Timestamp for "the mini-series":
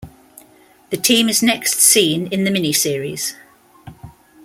2.43-3.35